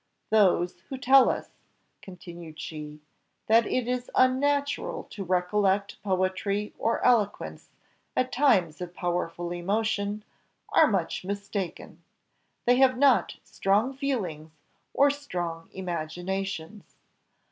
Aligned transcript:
"Those 0.31 0.79
who 0.89 0.97
tell 0.97 1.29
us," 1.29 1.49
continued 2.01 2.59
she, 2.59 3.01
"that 3.45 3.67
it 3.67 3.87
is 3.87 4.09
unnatural 4.15 5.03
to 5.11 5.23
recollect 5.23 6.01
poetry 6.01 6.73
or 6.79 7.05
eloquence 7.05 7.69
at 8.17 8.31
times 8.31 8.81
of 8.81 8.95
powerful 8.95 9.51
emotion, 9.51 10.23
are 10.69 10.87
much 10.87 11.23
mistaken; 11.23 12.01
they 12.65 12.77
have 12.77 12.97
not 12.97 13.35
strong 13.43 13.93
feelings 13.93 14.49
or 14.91 15.11
strong 15.11 15.69
imaginations. 15.71 16.95